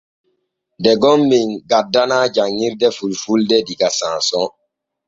[0.83, 4.47] Degon men gaddanaa janŋirde fulfulde diga S'ANSON.